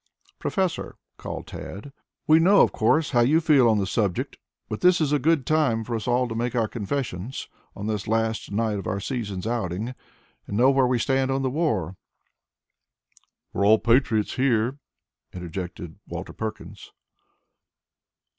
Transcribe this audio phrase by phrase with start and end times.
[0.39, 1.93] "Professor," called Tad.
[2.25, 5.45] "We know of course how you feel on the subject, but this is a good
[5.45, 8.99] time for us all to make our confessions, on this the last night of our
[8.99, 9.93] season's outing,
[10.47, 11.97] and know where we stand on the war."
[13.53, 14.79] "We are all patriots here,"
[15.33, 16.91] interjected Walter Perkins.